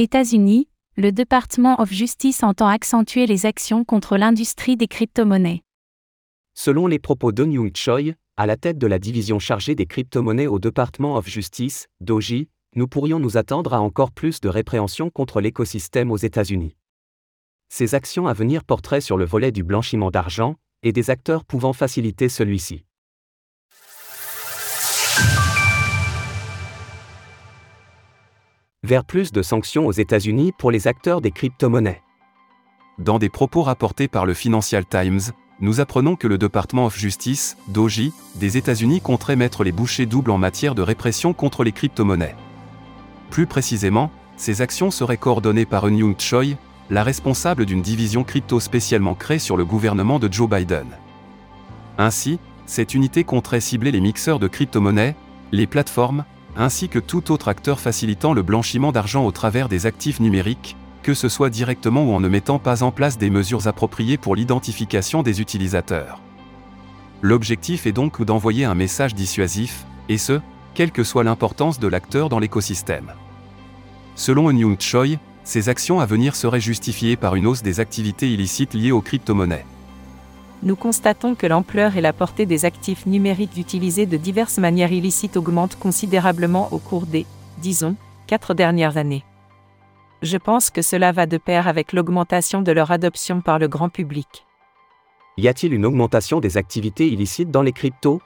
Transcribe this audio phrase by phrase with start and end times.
[0.00, 5.64] États-Unis, le Department of Justice entend accentuer les actions contre l'industrie des crypto-monnaies.
[6.54, 10.46] Selon les propos d'Eun Young Choi, à la tête de la division chargée des crypto-monnaies
[10.46, 15.40] au Department of Justice, DOJI, nous pourrions nous attendre à encore plus de répréhensions contre
[15.40, 16.76] l'écosystème aux États-Unis.
[17.68, 20.54] Ces actions à venir porteraient sur le volet du blanchiment d'argent,
[20.84, 22.84] et des acteurs pouvant faciliter celui-ci.
[28.88, 32.00] Vers plus de sanctions aux États-Unis pour les acteurs des crypto-monnaies.
[32.98, 35.20] Dans des propos rapportés par le Financial Times,
[35.60, 40.30] nous apprenons que le Department of Justice, DOJ, des États-Unis compterait mettre les bouchées doubles
[40.30, 42.34] en matière de répression contre les crypto-monnaies.
[43.28, 46.56] Plus précisément, ces actions seraient coordonnées par Eun Young Choi,
[46.88, 50.86] la responsable d'une division crypto spécialement créée sur le gouvernement de Joe Biden.
[51.98, 55.14] Ainsi, cette unité compterait cibler les mixeurs de crypto-monnaies,
[55.52, 56.24] les plateformes,
[56.56, 61.14] ainsi que tout autre acteur facilitant le blanchiment d'argent au travers des actifs numériques, que
[61.14, 65.22] ce soit directement ou en ne mettant pas en place des mesures appropriées pour l'identification
[65.22, 66.20] des utilisateurs.
[67.22, 70.40] L'objectif est donc d'envoyer un message dissuasif, et ce,
[70.74, 73.12] quelle que soit l'importance de l'acteur dans l'écosystème.
[74.14, 78.74] Selon Eun Choi, ces actions à venir seraient justifiées par une hausse des activités illicites
[78.74, 79.64] liées aux crypto-monnaies.
[80.64, 85.36] Nous constatons que l'ampleur et la portée des actifs numériques utilisés de diverses manières illicites
[85.36, 87.26] augmentent considérablement au cours des,
[87.58, 87.94] disons,
[88.26, 89.24] quatre dernières années.
[90.20, 93.88] Je pense que cela va de pair avec l'augmentation de leur adoption par le grand
[93.88, 94.46] public.
[95.36, 98.20] Y a-t-il une augmentation des activités illicites dans les cryptos?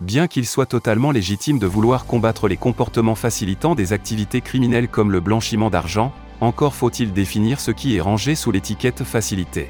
[0.00, 5.12] Bien qu'il soit totalement légitime de vouloir combattre les comportements facilitant des activités criminelles comme
[5.12, 9.68] le blanchiment d'argent, encore faut-il définir ce qui est rangé sous l'étiquette facilité.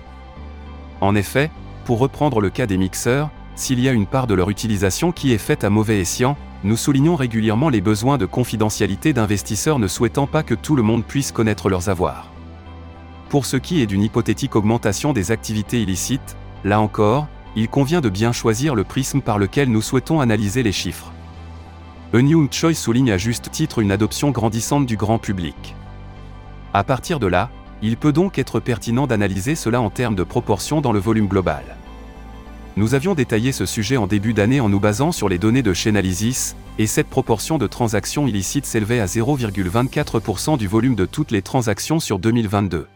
[1.00, 1.50] En effet,
[1.84, 5.32] pour reprendre le cas des mixeurs, s'il y a une part de leur utilisation qui
[5.32, 10.26] est faite à mauvais escient, nous soulignons régulièrement les besoins de confidentialité d'investisseurs ne souhaitant
[10.26, 12.30] pas que tout le monde puisse connaître leurs avoirs.
[13.28, 18.08] Pour ce qui est d'une hypothétique augmentation des activités illicites, là encore, il convient de
[18.08, 21.12] bien choisir le prisme par lequel nous souhaitons analyser les chiffres.
[22.14, 25.74] Eun Choi souligne à juste titre une adoption grandissante du grand public.
[26.72, 27.50] À partir de là,
[27.82, 31.62] il peut donc être pertinent d'analyser cela en termes de proportion dans le volume global.
[32.76, 35.72] Nous avions détaillé ce sujet en début d'année en nous basant sur les données de
[35.72, 41.40] Chainalysis, et cette proportion de transactions illicites s'élevait à 0,24% du volume de toutes les
[41.40, 42.86] transactions sur 2022.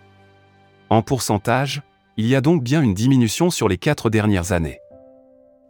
[0.90, 1.82] En pourcentage,
[2.18, 4.80] il y a donc bien une diminution sur les quatre dernières années.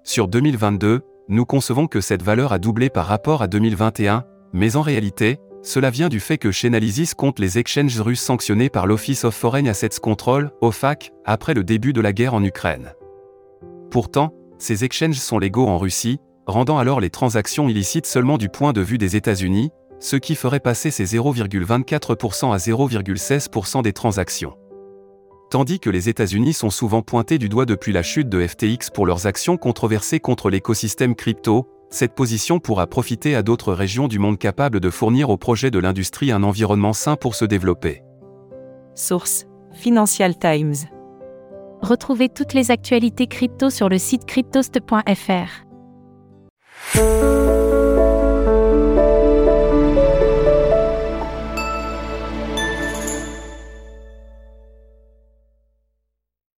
[0.03, 4.83] Sur 2022, nous concevons que cette valeur a doublé par rapport à 2021, mais en
[4.83, 9.35] réalité, cela vient du fait que Chainalysis compte les exchanges russes sanctionnés par l'Office of
[9.35, 12.95] Foreign Assets Control, OFAC, après le début de la guerre en Ukraine.
[13.91, 18.73] Pourtant, ces exchanges sont légaux en Russie, rendant alors les transactions illicites seulement du point
[18.73, 24.57] de vue des États-Unis, ce qui ferait passer ces 0,24% à 0,16% des transactions.
[25.51, 29.05] Tandis que les États-Unis sont souvent pointés du doigt depuis la chute de FTX pour
[29.05, 34.39] leurs actions controversées contre l'écosystème crypto, cette position pourra profiter à d'autres régions du monde
[34.39, 38.03] capables de fournir aux projets de l'industrie un environnement sain pour se développer.
[38.95, 40.75] Source Financial Times.
[41.83, 45.67] Retrouvez toutes les actualités crypto sur le site cryptost.fr.